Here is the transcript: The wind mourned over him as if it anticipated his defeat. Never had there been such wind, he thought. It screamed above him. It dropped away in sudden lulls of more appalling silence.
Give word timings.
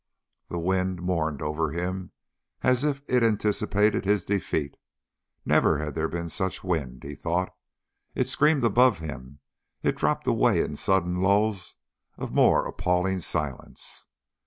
The 0.49 0.57
wind 0.57 0.99
mourned 1.03 1.43
over 1.43 1.69
him 1.69 2.11
as 2.63 2.83
if 2.83 3.03
it 3.07 3.21
anticipated 3.21 4.03
his 4.03 4.25
defeat. 4.25 4.75
Never 5.45 5.77
had 5.77 5.93
there 5.93 6.07
been 6.07 6.27
such 6.27 6.63
wind, 6.63 7.03
he 7.03 7.13
thought. 7.13 7.51
It 8.15 8.27
screamed 8.27 8.63
above 8.63 8.97
him. 8.97 9.41
It 9.83 9.95
dropped 9.95 10.25
away 10.25 10.61
in 10.61 10.75
sudden 10.75 11.21
lulls 11.21 11.75
of 12.17 12.33
more 12.33 12.65
appalling 12.65 13.19
silence. 13.19 14.07